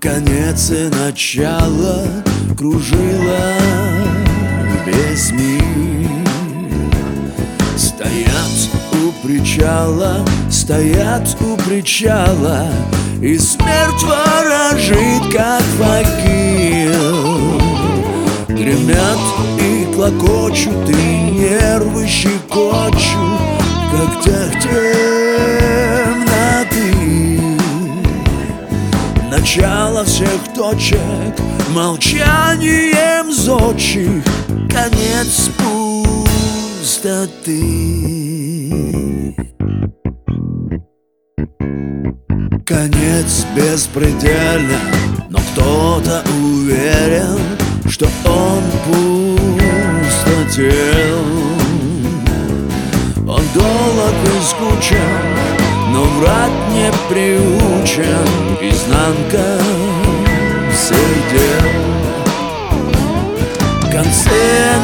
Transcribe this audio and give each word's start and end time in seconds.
конец 0.00 0.70
и 0.70 0.88
начало 0.88 2.04
Кружила 2.56 3.54
весь 4.86 5.30
мир. 5.32 5.60
Стоят 7.76 8.68
у 8.92 9.26
причала, 9.26 10.24
стоят 10.50 11.36
у 11.40 11.56
причала 11.56 12.68
И 13.22 13.38
смерть 13.38 14.02
ворожит, 14.02 15.32
как 15.32 15.62
факир 15.78 16.94
Гремят 18.48 19.18
и 19.60 19.92
клокочут, 19.94 20.88
и 20.88 21.30
нервы 21.30 22.06
щекочут 22.06 23.40
Как 23.92 24.24
темноты 24.24 25.09
Начало 29.52 30.04
всех 30.04 30.54
точек 30.54 31.00
Молчанием 31.70 33.32
зодчих. 33.32 34.22
Конец 34.70 35.50
пустоты. 36.78 37.16
Конец 42.64 43.44
беспредельно 43.56 44.78
Но 45.30 45.40
кто-то 45.40 46.22
уверен 46.40 47.40
Что 47.88 48.06
он 48.26 48.62
пустотел 50.46 51.18
Он 53.26 53.42
долг 53.52 54.14
и 54.26 54.40
скучен 54.44 55.39
Но 55.92 56.04
врать 56.04 56.68
не 56.72 56.90
приучен 57.08 58.28
Изнанка 58.60 59.58
всех 60.72 61.16
дел 61.32 61.70
В 63.82 63.90
конце 63.90 64.40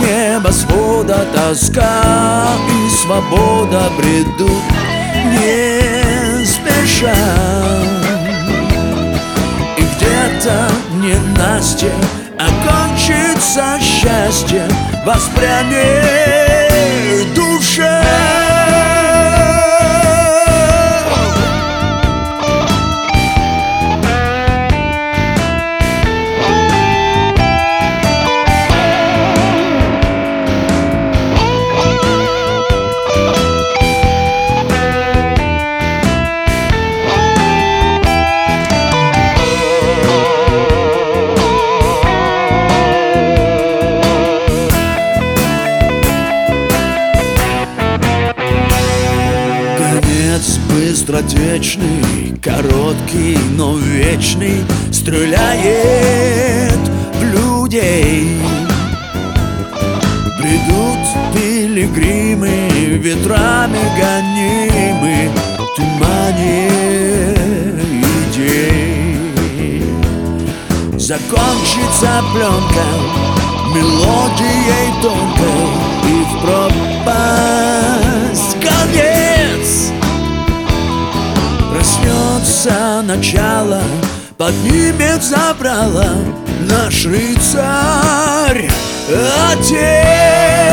небосвода 0.00 1.26
тоска 1.34 2.46
и 2.68 2.90
свобода 2.90 3.90
бредут 3.96 4.62
не 5.24 6.44
спеша. 6.44 7.14
И 9.76 9.82
где-то 9.82 10.68
не 10.96 11.16
Настя 11.38 11.92
окончится 12.38 13.78
счастье 13.80 14.68
Воспрянет 15.06 16.04
душа 17.34 18.29
быстротечный, 51.10 52.38
короткий, 52.40 53.36
но 53.56 53.76
вечный 53.76 54.64
Стреляет 54.92 56.78
в 57.14 57.24
людей. 57.24 58.38
Бредут 60.38 60.98
пилигримы, 61.34 62.68
ветрами 62.98 63.80
гонимы 63.98 65.30
тумане 65.76 66.68
идей. 68.32 69.82
Закончится 70.96 72.22
пленка 72.32 72.86
мелодией 73.74 74.88
тонкой 75.02 75.62
И 76.06 76.24
в 76.24 76.40
пропасть 76.42 76.89
начало, 83.16 83.82
поднимет 84.38 85.22
забрало 85.22 86.06
Наш 86.68 87.06
рыцарь, 87.06 88.70
отец 89.50 90.69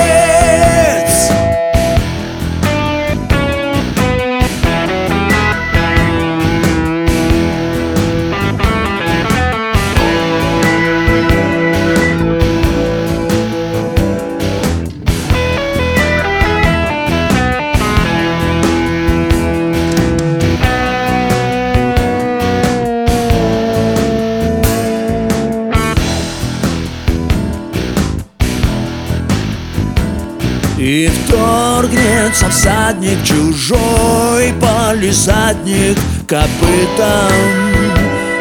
И 30.77 31.09
вторгнется 31.09 32.49
всадник 32.49 33.23
чужой 33.23 34.53
Полисадник 34.61 35.97
копытом 36.27 37.31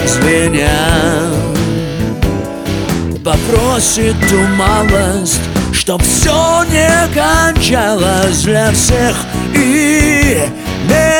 звеня 0.07 1.37
Попросит 3.25 4.15
ту 4.29 4.39
малость, 4.57 5.41
чтоб 5.73 6.01
все 6.01 6.63
не 6.71 6.89
кончалось 7.13 8.43
для 8.43 8.71
всех. 8.71 9.17
И 9.53 10.39
не 10.89 11.16